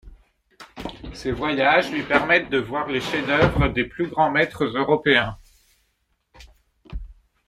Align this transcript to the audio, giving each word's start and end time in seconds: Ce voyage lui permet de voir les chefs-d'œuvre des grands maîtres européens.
Ce 1.13 1.29
voyage 1.29 1.91
lui 1.91 2.01
permet 2.01 2.43
de 2.47 2.57
voir 2.57 2.87
les 2.87 2.99
chefs-d'œuvre 3.01 3.67
des 3.67 3.87
grands 3.87 4.31
maîtres 4.31 4.63
européens. 4.75 5.37